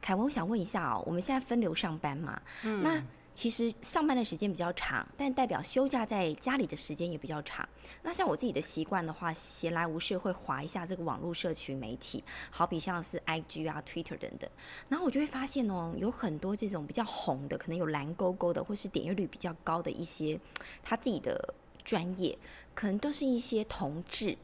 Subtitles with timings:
[0.00, 2.40] 凯文，我想问一下哦，我们现在分流上班嘛？
[2.64, 7.66] 嗯，那其实上班的时间比较长，但代表休假在家里的时间也比较长。
[8.02, 14.50] 那像我自己的习惯的话，闲来无事会划一下这个网络社群媒体，好比像是 IG 啊、Twitter 等等。
[14.88, 20.38] 然后我就会发现哦，有很多这种比较红的，可能有蓝勾勾的，或是点阅率比较高的一些
[20.82, 21.54] 他自己的
[21.84, 22.36] 专业，
[22.74, 24.36] 可能都是一些同志，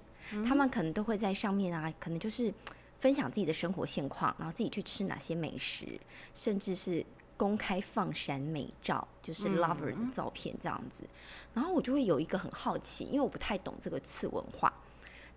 [0.47, 2.55] 他们可能都会在上面啊，可能就是
[3.01, 6.01] 分享自己的生活现况，然后自己去吃哪些美食，
[6.35, 7.05] 甚至是。
[7.39, 11.05] 公开放闪美照，就是 lover 的照片这样子，
[11.53, 14.73] 然后我就会有一个很好奇，因为我不太懂这个次文化，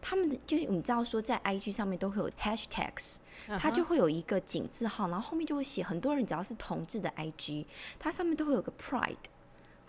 [0.02, 3.18] 他们的就是你知道说在 IG 上面都会有 hashtags，
[3.60, 7.66] 它就会有一个井字号，然后后面就会写很多人只要是同志的 IG，
[8.00, 9.18] 它上面都会有个 pride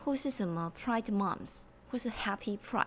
[0.04, 2.86] 或是什么 pride moms 或是 happy pride，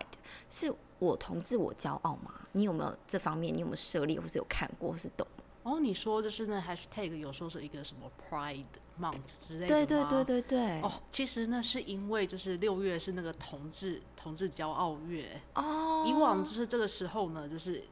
[0.50, 0.70] 是
[1.04, 2.32] 我同志我骄傲吗？
[2.52, 3.54] 你有没有这方面？
[3.54, 5.26] 你有没有涉猎或是有看过或是懂？
[5.62, 8.64] 哦，你说就是那 hashtag 有时候是一个什么 pride。
[9.00, 10.80] month 之类的对对对对对。
[10.80, 16.04] 哦，其实呢，是因为就是六月是那个同志同志骄傲月哦。
[16.06, 17.82] 以往就是这个时候呢，就是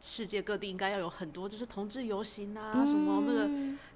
[0.00, 3.50] 世界各地应该要有很多就是同志游行啊，什么那个。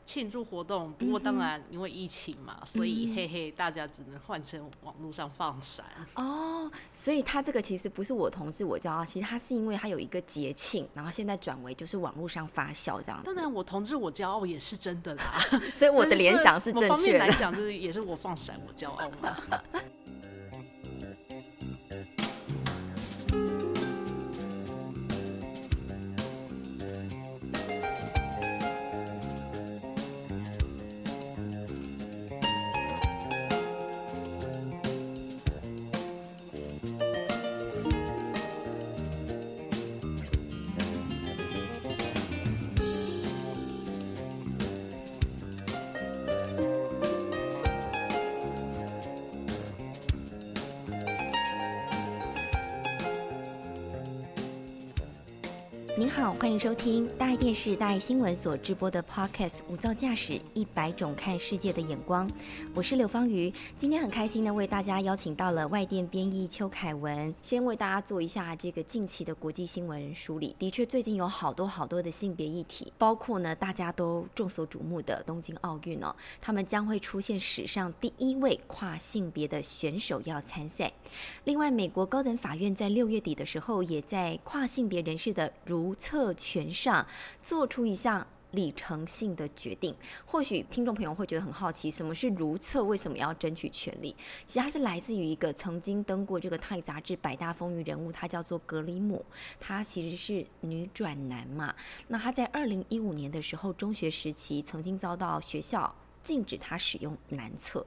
[0.07, 5.83] 庆祝活动，不过当然因为疫情嘛，所以嘿嘿，大家只能换成网络上放闪。
[6.17, 13.23] 哦，所以他这个其实不是我同志我骄傲，其实他是因为他有一个节庆，然后现在转为就是网络上发酵这样。
[13.25, 15.39] 当然，我同志我骄傲也是真的啦，
[15.73, 17.17] 所以我的联想是 正确。
[17.17, 19.35] 来讲，就是也是我放闪我骄傲嘛。
[56.05, 62.29] 您好，欢迎收听大爱电视、大爱新闻所直播的 Podcast《无噪驾驶一百种看世界的眼光》。
[62.75, 70.55] 我是刘芳瑜，今天很开心的为大家邀请到了外电编译邱凯文，先为大家做一下这个近期的国际新闻梳理。
[70.59, 80.93] 的确，最近有好多好多的性别议题，包括呢大家都众所瞩目的东京奥运哦，他们将会出现史上第一位跨性别的选手要参赛。
[81.45, 87.07] 另外，美国高等法院在六月底的时候，也在跨性别人士的如如厕权上
[87.41, 89.95] 做出一项里程性的决定，
[90.27, 92.83] 或许听众朋友会觉得很好奇，什么是如厕？
[92.83, 94.13] 为什么要争取权利？
[94.45, 99.25] 其实它是来自于一个曾经登过这个《泰》杂志百大风云人物，她叫做格里姆，
[99.61, 101.73] 她其实是女转男嘛。
[102.09, 105.95] 那她在二零一五年的时候，中学时期曾经遭到学校
[106.25, 107.87] 禁止她使用男厕。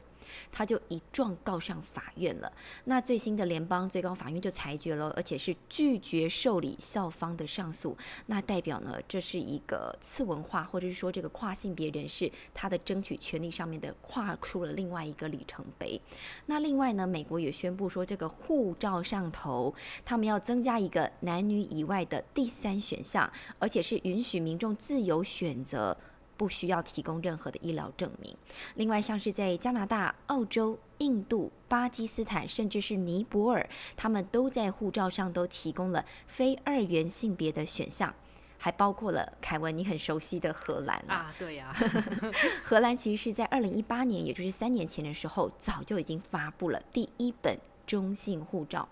[0.52, 2.52] 他就一状告上法院了。
[2.86, 7.98] 那最新的联邦最高法院就裁决了，而且是拒绝受理校方的上诉。
[8.26, 16.00] 那代表呢，这是一个次文化，或者是说这个跨性别人士他的争取权利上面的跨出了另外一个里程碑。
[16.46, 19.74] 那另外呢，美国也宣布说，这个护照上头
[20.06, 25.98] 他们要增加一个男女以外的第三选项，而且是允许民众自由选择。
[26.38, 28.38] 不需要提供任何的医疗证明。
[28.75, 38.14] 另外，像是在加拿大、澳洲、印度、巴基斯坦，甚至是尼泊尔，他们都在护照上都提供了非二元性别的选项，
[38.58, 41.76] 还包括了凯文你很熟悉的荷兰啊，对呀，
[42.64, 48.88] 荷兰其实是在二零一八年，也就是三年前的时候，早就已经发布了第一本中性护照。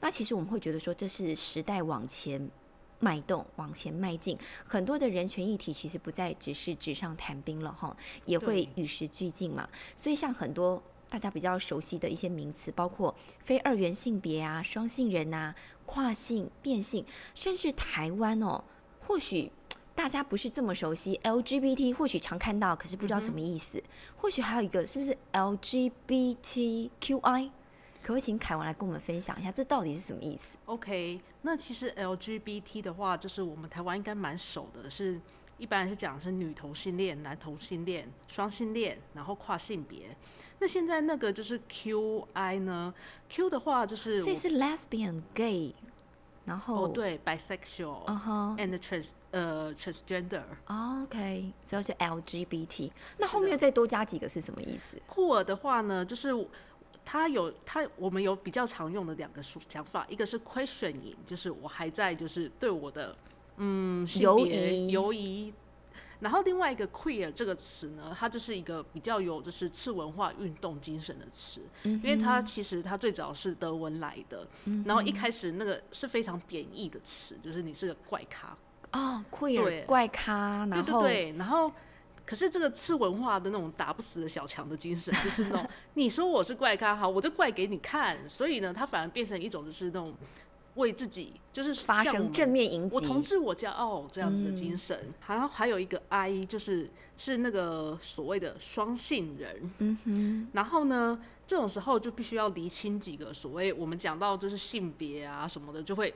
[0.00, 2.48] 那其实我们会觉得说，这是时代往前。
[3.00, 9.68] 脉动往前迈进，很多的人权议题其实不再只是纸上谈兵了哈，也会与时俱进嘛。
[9.94, 15.54] 所以像很多大家比较熟悉的一些名词，包括非二元性别啊、双性人呐、
[15.84, 17.04] 跨性、变性，
[17.34, 18.64] 甚至台湾哦，
[19.00, 19.52] 或许
[19.94, 23.82] 大家不是这么熟悉 LGBT，或许常看到，可是不知道什么意思。
[24.16, 26.90] 或许还有一个是不是 LGBTQI？
[28.04, 35.18] 可不可以请凯文来跟我们分享一下，这到底是什么意思？OK，那其实 LGBT 的话，就是我们台湾应该蛮熟的，是
[35.56, 40.14] 一般是讲是女同性恋、男同性恋、双性恋，然后跨性别。
[40.58, 42.92] 那现在那个就是 QI 呢
[43.30, 45.74] ？Q 的话就是，所以是 lesbian、gay，
[46.44, 50.42] 然后哦对，bisexual，and trans 呃 transgender。
[50.66, 55.00] OK，只要是 LGBT，那后面再多加几个是什么意思？
[55.06, 56.28] 酷儿的话呢，就是。
[57.04, 63.16] 他有他，我们有比较常用的两个说讲法，一个是 questioning，就是我还在就是对我的
[63.56, 64.88] 嗯犹疑。
[64.88, 65.52] 犹疑。
[66.20, 74.46] 然后另外一个 queer 这个词呢，它就是一个比较有就是次文化运动精神的词，因为它其实它最早是德文来的，
[74.86, 78.56] 然后一开始那个是非常贬义的词，就是你是个怪咖
[78.92, 81.70] 哦，queer 怪咖，然后对，然后
[82.26, 90.14] 可是这个次文化的那种打不死的小强的精神，就是那种你说我是怪咖，好，我就怪给你看，所以呢，他反而变成一种就是那种。
[90.74, 101.16] 为自己就是发生正面迎击，我同志我骄傲这样子的精神，然后还有一个 I 就是是那个所谓的双性人，嗯哼，然后呢，
[101.46, 106.12] 这种时候就必须要厘清几个所谓我们讲到就是性别啊什么的，就会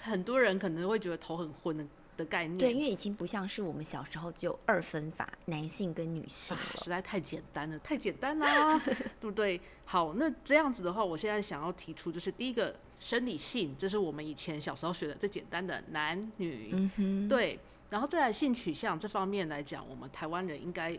[0.00, 1.84] 很多人可能会觉得头很昏的。
[2.20, 8.78] 的概念对，因为已经不像是我们小时候只有二分法，男性跟女性实在太简单了，太简单啦，
[9.18, 9.58] 对不对？
[9.86, 16.88] 好，那这样子的话，我现在想要提出就是第一个生理性，这是我们以前小时候学的最简单的男女，
[17.28, 17.58] 对。
[17.88, 20.96] 然后再来性取向这方面来讲，我们台湾人应该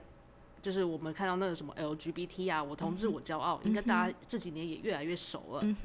[0.61, 5.75] 就是我们看到那个什么 LGBT 啊，我同志我骄傲，应该大家这几年也越来越熟了。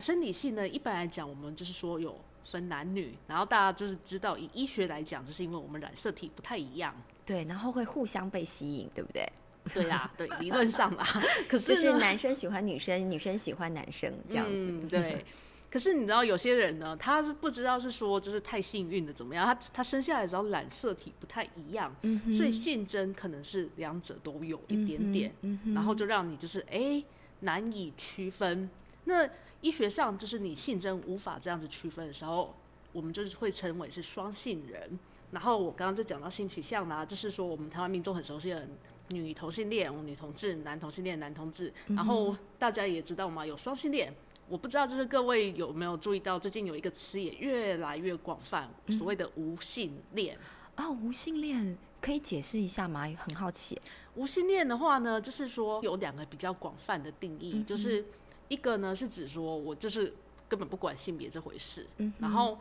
[0.00, 2.18] 生理性呢，一般来讲，我们就是说有。
[2.44, 6.94] 分男女，然后大家就是知道，以医学来讲，就是因为我们染色体不太一样，
[7.24, 9.26] 对，然后会互相被吸引，对不对？
[9.72, 11.06] 对呀，对，理论上啦。
[11.48, 14.88] 可是就是男生喜欢女生，女生喜欢男生这样子。
[14.88, 15.24] 对。
[15.70, 19.46] 可是你知道，有些人呢，他是不知道是说，就是太幸运的怎么样？
[19.46, 21.94] 他他生下来时候染色体不太一样，
[22.36, 25.32] 所以性征可能是两者都有一点点，
[25.72, 27.02] 然后就让你就是哎
[27.40, 28.68] 难以区分。
[29.04, 29.26] 那
[29.62, 32.54] 医学上就是你性征无法这样子区分的时候，
[32.92, 34.98] 我们就是会称为是双性人。
[35.30, 38.68] 然后我刚刚就讲到性取向啦，就是说我们台湾民众很熟悉的
[39.08, 41.72] 女同性恋、女同志、男同性恋、男同志。
[41.86, 44.12] 然后大家也知道嘛，有双性恋。
[44.48, 50.36] 我不知道就是各位有没有注意到，最近有一个词也越来越广泛，所谓的无性恋。
[50.76, 53.10] 哦，无性恋可以解释一下吗？
[53.16, 53.80] 很好奇。
[54.16, 58.04] 无性恋的话呢，就是说有两个比较广泛的定义，就是。
[58.48, 60.12] 一个呢是指说我就是
[60.48, 61.86] 根本不管性别这回事，
[62.18, 62.58] 然后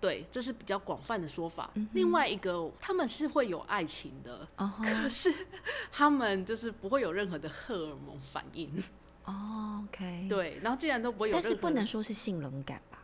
[0.00, 1.70] 对，这是比较广泛的说法。
[1.92, 5.34] 另外一个，他们是会有爱情的，可是
[5.90, 8.70] 他们就是不会有任何的荷尔蒙反应。
[9.24, 13.02] 哦，OK， 对，然后既然都不会有，但是不能说是性冷感吧？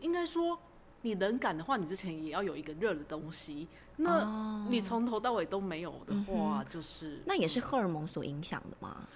[0.00, 0.56] 应该说
[1.02, 3.66] 你冷感的话，你之前也要有一个热的东西。
[3.96, 9.08] 那你从头到尾都没有的话，就是那也是荷尔蒙所影响的吗？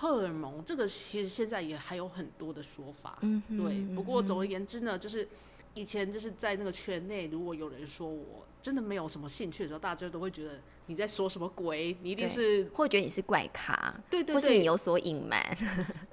[0.00, 3.96] 荷尔蒙这个其实现在也还有很多的说法，嗯，对。
[3.96, 5.26] 不过总而言之呢，就是
[5.74, 15.44] 以前就是在那个圈内，如果有人说我真的没有什么兴趣的时候，大家都会觉得你在说什么鬼，你一定是会觉得你是怪咖，对对，或是你有所隐瞒，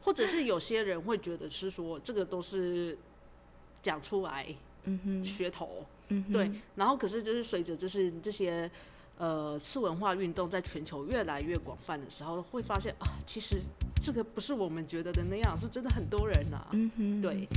[0.01, 2.97] 或者是有些人会觉得是说这个都是
[3.83, 4.47] 讲出来，
[4.85, 6.49] 嗯哼，噱头，嗯对。
[6.73, 8.69] 然后可是就是随着就是这些。
[9.17, 13.61] 呃，次文化运动在全球越来越广泛的时候，会发现啊，其实
[14.01, 16.67] 这个不是我们觉得的那样，是真的很多人呐。
[16.71, 17.47] 嗯哼，对。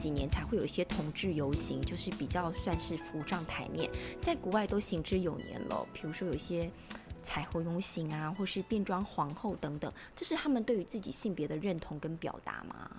[0.00, 5.86] 几年才会有一些同志游行，就是比较算是浮上台面，在国外都行之有年了。
[5.92, 6.70] 比如说有一些
[7.22, 12.90] 彩虹游行啊，或是变装皇后等等，这是他们对于自己性别的认同跟表达吗？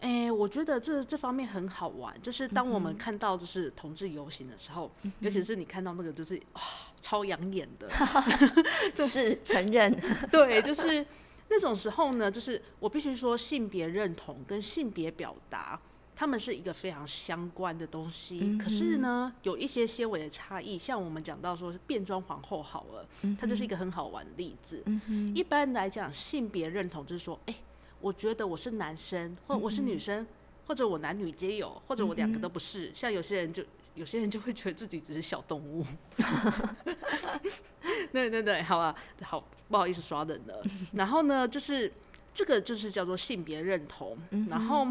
[0.00, 4.88] 哎，我觉得这这方面很好玩，就是当我们看到就是同志游行的时候，
[5.18, 6.62] 尤其是你看到那个就是哇
[7.00, 7.90] 超养眼的，
[8.94, 9.92] 就是承认，
[10.30, 11.04] 对，就是。
[11.48, 15.80] 那种时候呢，就是我必须说，性别认同跟性别表达，
[16.16, 18.56] 他们是一个非常相关的东西。
[18.56, 20.78] 可是呢，有一些些微的差异。
[20.78, 23.06] 像我们讲到说是变装皇后好了，
[23.38, 24.82] 它就是一个很好玩的例子。
[25.34, 27.54] 一般来讲，性别认同就是说，哎，
[28.00, 30.26] 我觉得我是男生，或我是女生，
[30.66, 32.90] 或者我男女皆有，或者我两个都不是。
[32.94, 33.62] 像有些人就。
[33.96, 35.82] 有些人就会觉得自己只是小动物，
[38.12, 40.62] 对对对，好吧，好不好意思刷人了。
[40.92, 41.90] 然后呢，就是
[42.34, 44.14] 这个就是叫做性别认同。
[44.50, 44.86] 然后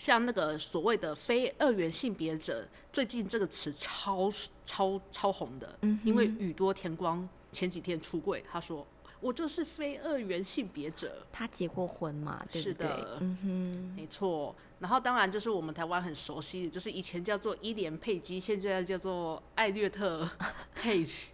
[0.00, 4.32] 像那个所谓的非二元性别者，最近这个词超
[4.64, 8.86] 超超红的，因为宇多田光前几天出柜，他说
[9.20, 11.22] 我就是非二元性别者。
[11.30, 12.42] 他结过婚嘛？
[12.50, 14.56] 对是的，嗯哼，没错。
[14.78, 20.26] 然后当然就是我们台湾很熟悉的，就是以前叫做伊莲佩姬，现在叫做艾略特
[20.74, 21.28] 佩奇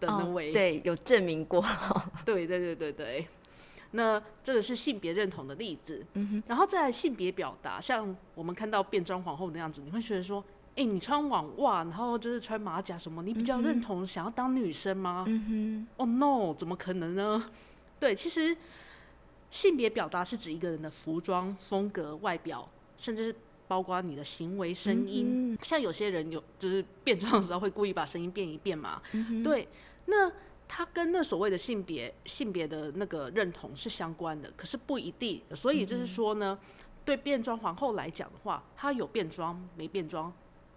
[0.00, 1.64] 的那位，对，有证明过。
[2.24, 3.28] 对对对对对。
[3.92, 6.04] 那这个是性别认同的例子。
[6.14, 6.42] 嗯哼。
[6.46, 10.44] 然后再性别表达，像我们看到变装皇后那样子，你会觉得说，
[10.76, 15.24] 哎，你穿网袜，然后就是穿马甲什么，你比较认同想要当女生吗？
[15.28, 15.88] 嗯哼。
[15.96, 17.50] Oh no，怎么可能呢？
[17.98, 18.56] 对，其实。
[19.52, 23.36] 性别表达是指一个人的服装风格、外表，甚至是
[23.68, 25.54] 包括你的行为、声音。
[25.60, 29.02] 像有些人有就是变装的时候会故意把声音变一变嘛。
[29.44, 29.68] 对，
[30.06, 30.32] 那
[30.74, 35.42] 他跟那所谓的性别性别的那个认同是相关的，可是不一定。
[35.54, 36.58] 所以就是说呢，
[37.04, 40.32] 对变装皇后来讲的话，她有变装没变装，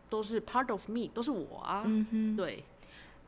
[0.10, 1.84] 都是 part of me，都是我啊。
[1.86, 2.66] 嗯哼对。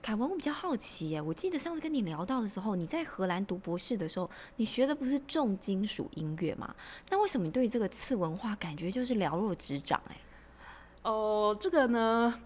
[0.02, 1.22] 凯文，我比较好奇耶。
[1.22, 6.76] 我记得上次跟你聊到的时候，你在荷兰读博士的时候，你学的不是重金属音乐吗？
[7.10, 10.02] 那为什么你对这个次文化感觉就是了若指掌？
[10.10, 10.18] 哎，
[11.04, 12.42] 哦，这个呢，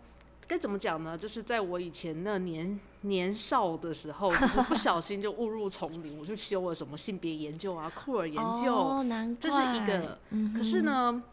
[0.52, 1.18] 该怎么讲呢？
[1.18, 10.18] 就是在我以前那年年少的时候，就是 不小心就误入丛林，我去修了什么性别研究啊、酷儿研究，哦，难这是一个。
[10.54, 11.24] 可是呢，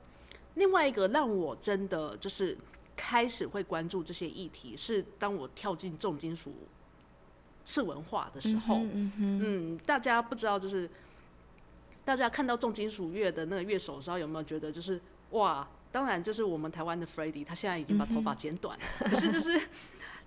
[0.55, 2.57] 另外一个让我真的就是。
[3.01, 6.53] 开始会关注这些议题，是当我跳进重金属
[7.65, 8.81] 次文化的时候。
[8.83, 10.91] 嗯，大家不知道，就是
[12.05, 15.65] 大家看到重金属乐的那个乐手的时候，有没有觉得就是哇？
[15.91, 18.85] 当然，就是我们台湾的 f r e d d y 他现在已经把头发剪短了。
[18.99, 19.61] 可是，就是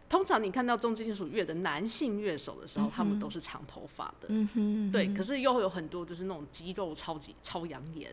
[0.10, 4.28] 通常你看到重金属乐的男性乐手的时候，他们都是长头发的。
[4.30, 5.14] 嗯哼，对。
[5.14, 8.12] 可是又有很多就是那种肌肉超级超养眼。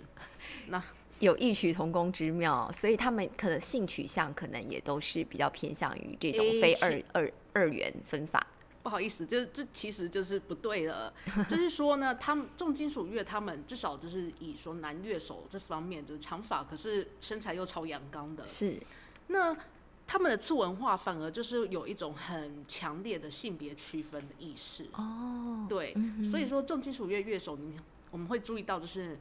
[0.67, 0.83] 那
[1.21, 8.47] 有异曲同工之妙，所以他们可能性取向可能也都是比较偏向于这种非二二二元分法。
[8.88, 11.12] 不好意思，就是这其实就是不对的。
[11.47, 18.47] 就是说呢，他们重金属乐，他们至少就是以说男乐手这方面就是长发，可是身材又超阳刚的。
[18.47, 18.80] 是。
[19.26, 19.54] 那
[20.07, 24.87] 他们的次文化反而就是有一种很强烈的性别区分的意识。
[24.95, 25.66] 哦。
[25.68, 25.95] 对，
[26.30, 27.78] 所以说重金属乐乐手，你
[28.11, 29.18] 我们会注意到就是。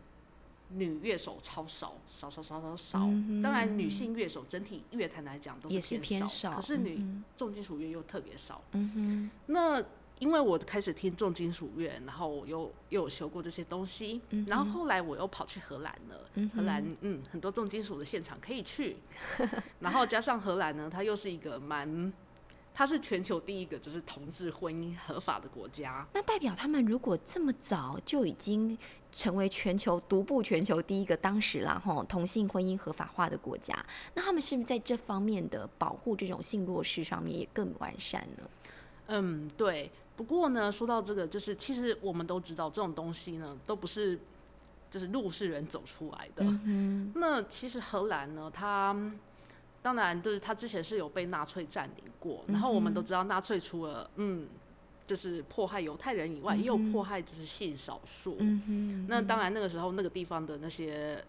[0.70, 3.00] 女乐手超少，少少少少少。
[3.42, 7.04] 当然，女性乐手整体乐坛来讲都是偏少，可是女
[7.36, 8.62] 重金属乐又特别少。
[8.74, 9.32] 嗯哼。
[9.48, 9.84] 那
[10.20, 16.50] 因为我开始听重金属乐，然后我又又有修过这些东西，然后后来我又跑去荷兰了。
[16.56, 18.98] 荷兰，嗯，很多重金属的现场可以去。
[19.80, 22.12] 然后加上荷兰呢，它又是一个蛮。
[22.78, 28.78] 它是全球第一个就是同志婚姻合法的国家，那代表他们如果这么早就已经
[29.12, 38.44] 成为全球独步全球第一个当时啦吼同性婚姻合法化的国家，那他们是不是在这方面的保护这种性弱势上面也更完善呢？
[39.08, 39.90] 嗯，对。
[40.16, 44.20] 不过呢，说到这个，就是其实我们都知道这种东西呢，都不是
[44.92, 46.46] 就是路是人走出来的。
[46.64, 48.96] 嗯那其实荷兰呢，它。
[49.88, 54.46] 当然，就是他之前是有被纳粹占领过，然后我们都知道，纳粹除了嗯，
[55.06, 58.36] 就是迫害犹太人以外，也有迫害就是性少数。
[58.42, 61.24] 嗯那当然，那个时候那个地方的那些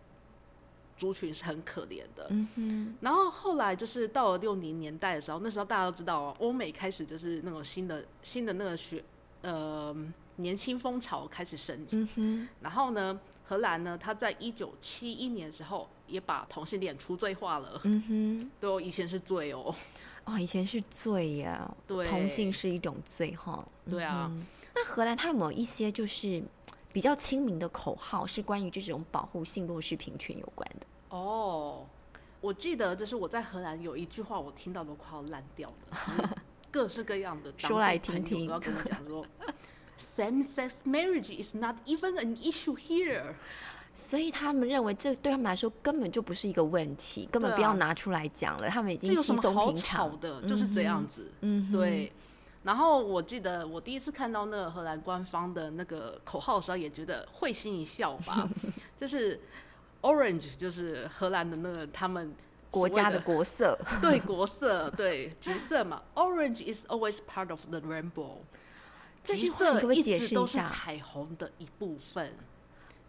[0.97, 2.27] 族群是很可怜的。
[2.57, 9.05] 嗯然后后来就是到了六零年代的时候，那时候大家都知道，欧美开始就是那种新的新的那个学
[9.43, 9.95] 呃
[10.35, 12.05] 年轻风潮开始升级。
[12.17, 15.89] 嗯然后呢，荷兰呢，他在一九七一年的时候。
[16.09, 17.79] 也把同性恋除罪化了。
[17.85, 19.75] 嗯哼， 对，以前是罪哦。
[20.25, 21.71] 哦，以前是罪呀。
[21.87, 23.63] 对，同性是一种罪哈。
[23.91, 24.33] 对啊。
[24.75, 26.43] 那荷兰它有没有一些就是
[26.95, 30.87] 比较亲民的口号，是关于这种保护性弱势平权有关的？
[31.11, 31.87] 哦，
[32.41, 36.39] 我记得就是我在荷兰有一句话，我听到都快要烂掉了。
[36.71, 39.23] 各式各样的说来听听，要跟我讲说
[40.17, 43.35] ，same-sex marriage is not even an issue here。
[43.95, 48.69] 所以他们认为这对他们来说根本就不是一个问题，根本不要拿出来讲了。
[48.69, 51.33] 他们已经稀松平常的，就是这样子。
[51.41, 52.13] 嗯，对。
[52.63, 58.49] 然后我记得我第一次看到那个荷兰官方的那个口号的时候，也觉得会心一笑吧。
[59.01, 59.41] 就是
[60.03, 62.33] orange，就是荷兰的那个他们
[62.71, 66.03] 国家的国色，对国色，对橘色嘛。
[66.15, 68.37] Orange is always part of the rainbow。
[69.25, 72.33] 橘色一直都是彩虹的一部分。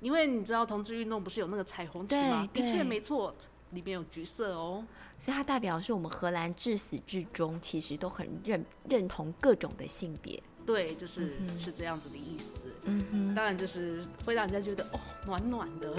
[0.02, 2.48] 因为你知道同志运动不是有那个彩虹旗吗？
[2.54, 3.36] 的确没错，
[3.72, 4.86] 里面有橘色哦。
[5.18, 10.42] 所以它代表是我们荷兰至始至终其实都很认认同各种的性别。
[10.66, 12.54] 对，就是是这样子的意思。
[12.84, 15.94] 嗯哼，当然就是会让人家觉得哦，暖暖的。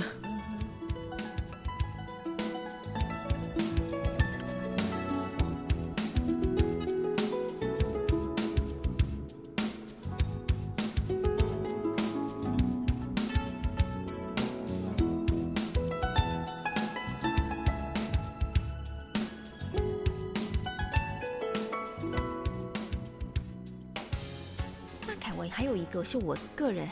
[25.49, 26.89] 还有一个是我个人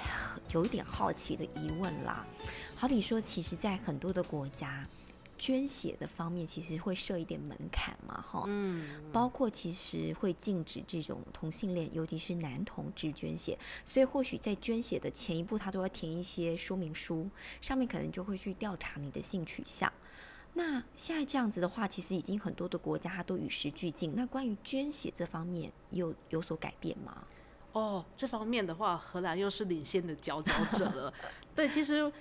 [0.53, 2.27] 有一点好奇的疑问啦，
[2.77, 4.87] 好比说，其实，在很多的国家。
[5.41, 19.93] 捐血的方面其实会设一点门槛嘛，哈，嗯，包括其实会禁止这种同性恋，尤其是男同志捐血，所以或许在捐血的前一步，他都要填一些说明书，上面可能就会去调查你的性取向。
[20.55, 24.15] 那现在这样子的话，其实已经很多的国家它都与时俱进。
[24.17, 27.23] 那关于捐血这方面有有所改变吗？
[27.73, 31.13] 哦，这方面的话，荷兰又是领先的佼佼者了。
[31.55, 32.13] 对，其实。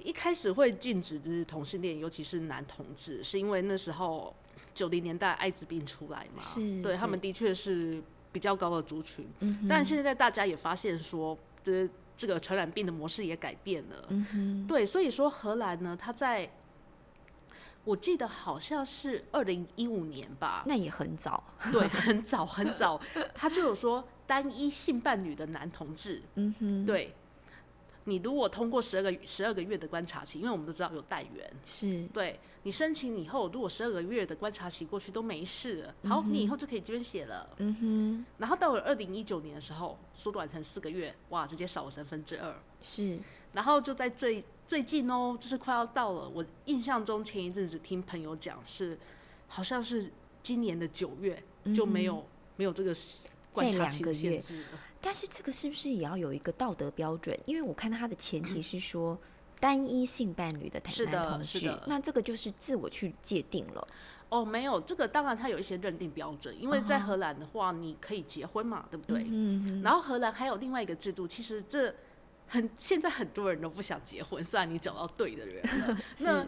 [0.00, 4.34] 一开始会禁止就是同性恋，尤其是男同志，是因为那时候
[4.74, 6.42] 九零年代艾滋病出来嘛，
[6.82, 9.24] 对他们的确是比较高的族群。
[9.66, 14.08] 但现在大家也发现说，这这个传染病的模式也改变了。
[14.68, 16.50] 对，所以说荷兰呢，它在
[17.84, 23.00] 我记得好像是二零一五年吧，那也很早，对，很早很早，
[23.34, 27.14] 他就有说单一性伴侣的男同志，嗯哼，对。
[28.06, 37.48] 你如果通过十二个十二个月的观察期，因为我们都知道有代源，是对你申请以后，如果十二个月的观察期过去都没事，好，你以后就可以捐血了。
[37.56, 38.26] 嗯哼。
[38.36, 42.54] 然后到了二零一九年的时候，缩短成四个月，哇，直接少了三分之二。
[42.82, 43.18] 是。
[43.54, 48.98] 然后就在最最近哦，就是快要到了，我印象中前一阵子听朋友讲是，
[49.46, 50.10] 好像是
[50.42, 51.42] 今年的九月
[51.74, 52.24] 就没有
[52.56, 52.94] 没有这个
[53.52, 54.78] 观察期限制了。
[55.00, 57.38] 但是这个是不是也要有一个道德标准？
[57.44, 59.18] 因为我看到他的前提是说
[59.60, 63.86] 单一性伴侣的男同志，那这个就是自我去界定了。
[64.30, 69.26] 哦，没有，这个当然他有一些认定标准，因为在荷兰的话，你可以结婚嘛，对不对？
[69.28, 69.82] 嗯。
[69.82, 71.94] 然后荷兰还有另外一个制度，其实这
[72.46, 75.98] 很现在很多人都不想结婚， 虽然你找到对的人了。
[76.20, 76.46] 那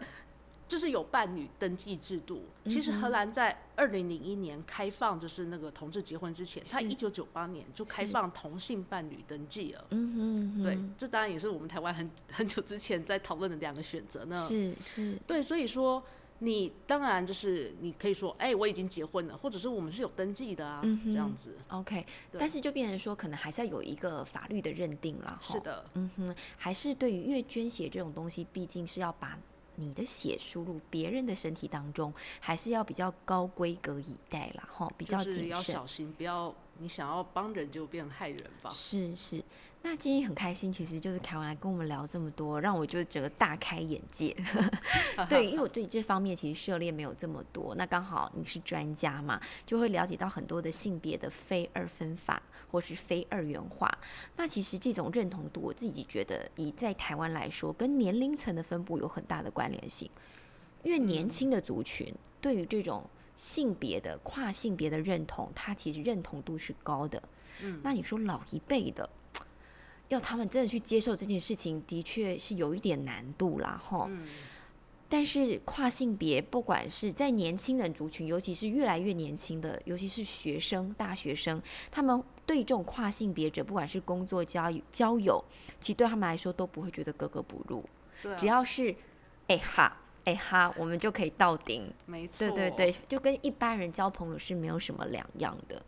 [0.67, 2.43] 就是有伴侣登记制度。
[2.65, 9.85] 其实荷兰在二零零一年开放，就是那个同志结婚之前，他一九九八年就开放同性伴侣登记了。
[9.91, 14.35] 嗯哼，对，这当然也是我们台湾很 很久之前在讨论的两个选择呢。
[14.45, 16.03] 是是，对，所以说
[16.39, 21.55] 你当然就是你可以说，哎，我已经结婚了，或者是我们是有登记的啊，这样子。
[21.69, 22.05] OK，
[22.37, 25.39] 但是就变成说，可能还是要有一个法律的认定了。
[25.41, 29.37] 是的，嗯哼，还是对于因为捐血这种东西，毕竟是要把。
[29.79, 38.71] 你的血输入别人的身体当中，还是要比较高规格以待啦，哈，比较谨慎，要小心，不要你想要帮人就变害人吧。
[38.71, 39.39] 是是。
[39.89, 44.35] 那今天很开心，其实就是凯文来跟我们聊这么多，让我就整个大开眼界。
[45.29, 53.89] 对，因为我对这方面其实涉猎没有这么多，那刚好你是专家嘛，就会了解到很多的性别的非二分法或是非二元化。
[54.35, 60.11] 那其实这种认同度，我自己觉得以在台湾来说，跟年龄层的分布有很大的关联性。
[60.83, 67.23] 因为年轻的族群对于这种性别的跨性别的认同，它其实认同度是高的。
[67.61, 69.09] 嗯，那你说老一辈的？
[70.09, 74.09] 要他们真的去接受这件事情，的确是有一点难度啦，哈。
[75.09, 85.41] 但是跨性别，不管是在年轻人族群，尤其是越来越年轻的，尤其是学生、大学生，他们对这种跨性别者，不管是工作、交交友，
[85.79, 87.81] 其实对他们来说都不会觉得格格不入。
[88.35, 88.93] 只要是
[89.47, 91.89] 哎哈哎哈，我们就可以到顶。
[92.05, 95.81] 没错，对对对，就跟一般人交朋友是没有什么两样的。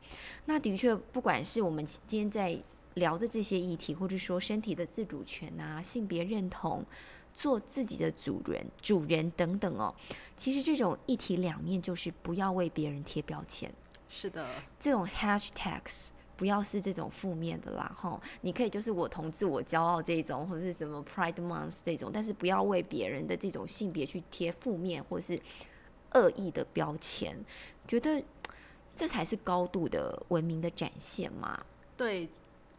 [0.45, 2.57] 那的确，不管是我们今天在。
[2.99, 6.85] 聊的这些议题，或者说身体的自主权啊、性别认同、
[7.33, 9.93] 做自己的主人、主人等等哦，
[10.37, 13.71] 其实这种一体两面，就是不要为别人贴标签。
[14.07, 14.47] 是的，
[14.79, 18.19] 这种 hashtags 不要是这种负面的啦，哈。
[18.41, 25.39] 你可以就是我同自我骄傲这种，或者是什么 Pride Month 这种，但是不要为别人的这种性别去贴负面或是
[26.13, 27.37] 恶意的标签，
[27.87, 28.23] 觉得
[28.95, 31.63] 这才是高度的文明的展现嘛？
[31.95, 32.27] 对。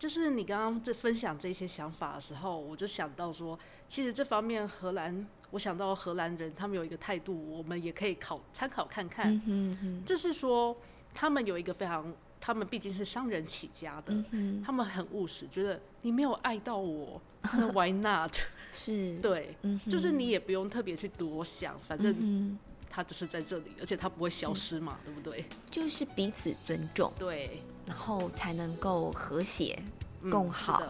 [0.01, 10.03] 就是你刚刚在分享这些想法的时候，我就想到说，其实这方面荷兰，我想到荷兰人他们有一个态度，我们也可以考参考看看。
[10.07, 10.75] 就是说，
[11.13, 12.11] 他们有一个非常，
[12.41, 18.35] 他们毕竟是商人起家的，嗯他们很务实，觉得你没有爱到我，那 Why not？
[18.73, 19.55] 是 对，
[19.91, 22.59] 就是你也不用特别去多想，反正
[22.89, 25.45] 他只是在这里，而且他不会消失嘛，对不对？
[25.71, 27.13] 就是彼此尊重。
[27.19, 27.61] 对。
[27.91, 29.77] 然后才能够和谐
[30.31, 30.81] 共好。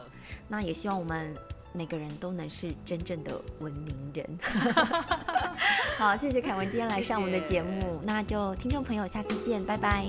[0.48, 1.34] 那也希望我们
[1.72, 4.38] 每个人都能是真正的文明人。
[5.96, 10.04] 好，谢谢凯文今天来上我们的节目，那就听众朋友下次见，拜拜。